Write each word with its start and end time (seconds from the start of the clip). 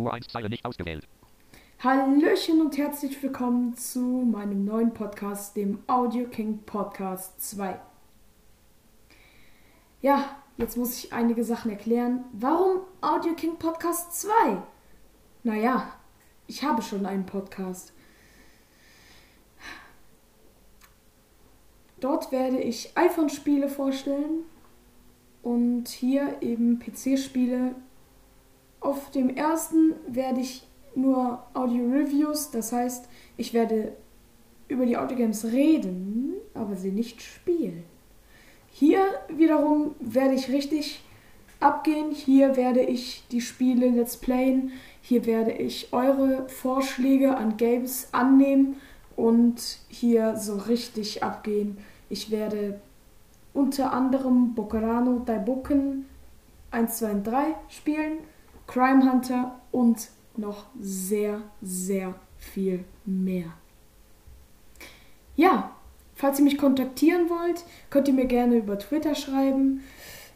Spur 0.00 0.14
1 0.14 0.28
Zeile 0.28 0.48
nicht 0.48 0.64
ausgewählt. 0.64 1.06
Hallöchen 1.80 2.62
und 2.62 2.78
herzlich 2.78 3.22
willkommen 3.22 3.76
zu 3.76 4.00
meinem 4.00 4.64
neuen 4.64 4.94
Podcast, 4.94 5.56
dem 5.56 5.82
Audio 5.88 6.26
King 6.26 6.60
Podcast 6.64 7.38
2. 7.50 7.78
Ja, 10.00 10.36
jetzt 10.56 10.78
muss 10.78 10.96
ich 10.96 11.12
einige 11.12 11.44
Sachen 11.44 11.70
erklären. 11.70 12.24
Warum 12.32 12.80
Audio 13.02 13.34
King 13.34 13.56
Podcast 13.58 14.18
2? 14.22 14.30
Naja, 15.42 15.92
ich 16.46 16.64
habe 16.64 16.80
schon 16.80 17.04
einen 17.04 17.26
Podcast. 17.26 17.92
Dort 22.00 22.32
werde 22.32 22.58
ich 22.58 22.96
iPhone-Spiele 22.96 23.68
vorstellen 23.68 24.44
und 25.42 25.88
hier 25.88 26.38
eben 26.40 26.78
PC-Spiele. 26.78 27.74
Auf 28.80 29.10
dem 29.10 29.30
ersten 29.30 29.94
werde 30.08 30.40
ich 30.40 30.66
nur 30.94 31.42
Audio-Reviews, 31.54 32.50
das 32.50 32.72
heißt, 32.72 33.08
ich 33.36 33.54
werde 33.54 33.92
über 34.68 34.86
die 34.86 34.96
Audiogames 34.96 35.44
reden, 35.46 36.34
aber 36.54 36.76
sie 36.76 36.90
nicht 36.90 37.20
spielen. 37.22 37.84
Hier 38.72 39.02
wiederum 39.28 39.94
werde 40.00 40.34
ich 40.34 40.48
richtig 40.48 41.02
abgehen. 41.58 42.12
Hier 42.12 42.56
werde 42.56 42.80
ich 42.80 43.24
die 43.30 43.40
Spiele 43.40 43.88
let's 43.88 44.16
playen. 44.16 44.72
Hier 45.02 45.26
werde 45.26 45.52
ich 45.52 45.92
eure 45.92 46.48
Vorschläge 46.48 47.36
an 47.36 47.56
Games 47.56 48.08
annehmen 48.12 48.76
und 49.16 49.78
hier 49.88 50.36
so 50.36 50.56
richtig 50.56 51.22
abgehen. 51.22 51.78
Ich 52.08 52.30
werde 52.30 52.80
unter 53.52 53.92
anderem 53.92 54.54
Bocarano 54.54 55.20
Daiboken 55.20 56.06
1, 56.70 56.98
2 56.98 57.10
und 57.10 57.26
3 57.26 57.54
spielen, 57.68 58.18
Crime 58.70 59.10
Hunter 59.10 59.58
und 59.72 60.10
noch 60.36 60.66
sehr, 60.80 61.42
sehr 61.60 62.14
viel 62.38 62.84
mehr. 63.04 63.52
Ja, 65.34 65.72
falls 66.14 66.38
ihr 66.38 66.44
mich 66.44 66.56
kontaktieren 66.56 67.28
wollt, 67.28 67.64
könnt 67.90 68.06
ihr 68.06 68.14
mir 68.14 68.26
gerne 68.26 68.56
über 68.56 68.78
Twitter 68.78 69.16
schreiben. 69.16 69.82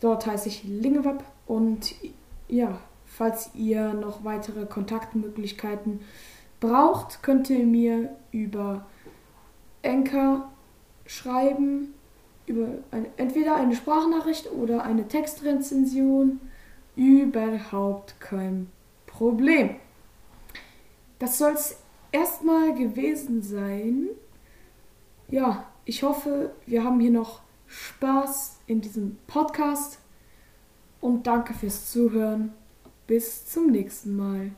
Dort 0.00 0.26
heiße 0.26 0.48
ich 0.48 0.64
Lingewab 0.64 1.22
und 1.46 1.94
ja, 2.48 2.78
falls 3.06 3.50
ihr 3.54 3.94
noch 3.94 4.24
weitere 4.24 4.66
Kontaktmöglichkeiten 4.66 6.00
braucht, 6.58 7.22
könnt 7.22 7.48
ihr 7.50 7.64
mir 7.64 8.16
über 8.32 8.84
Anchor 9.84 10.50
schreiben, 11.06 11.94
über 12.46 12.66
eine, 12.90 13.06
entweder 13.16 13.54
eine 13.54 13.76
Sprachnachricht 13.76 14.50
oder 14.50 14.82
eine 14.82 15.06
Textrezension. 15.06 16.40
Überhaupt 16.96 18.20
kein 18.20 18.70
Problem. 19.06 19.76
Das 21.18 21.38
soll 21.38 21.52
es 21.52 21.78
erstmal 22.12 22.74
gewesen 22.74 23.42
sein. 23.42 24.08
Ja, 25.28 25.66
ich 25.84 26.02
hoffe, 26.02 26.54
wir 26.66 26.84
haben 26.84 27.00
hier 27.00 27.10
noch 27.10 27.42
Spaß 27.66 28.60
in 28.66 28.80
diesem 28.80 29.18
Podcast 29.26 29.98
und 31.00 31.26
danke 31.26 31.54
fürs 31.54 31.90
Zuhören. 31.90 32.52
Bis 33.06 33.46
zum 33.46 33.70
nächsten 33.70 34.16
Mal. 34.16 34.52